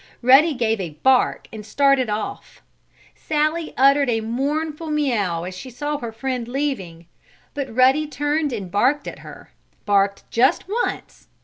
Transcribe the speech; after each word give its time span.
Ruddy 0.23 0.55
gave 0.55 0.81
a 0.81 0.97
bark 1.03 1.47
and 1.53 1.63
started 1.63 2.09
off. 2.09 2.63
Sallie 3.13 3.75
uttered 3.77 4.09
a 4.09 4.21
mournful 4.21 4.87
meaouw 4.89 5.47
as 5.47 5.55
she 5.55 5.69
saw 5.69 5.99
her 5.99 6.11
friend 6.11 6.47
leaving. 6.47 7.05
But 7.53 7.71
Ruddy 7.71 8.07
turned 8.07 8.51
and 8.51 8.71
barked 8.71 9.07
at 9.07 9.19
her 9.19 9.51
barked 9.85 10.23
just 10.31 10.67
once. 10.67 11.27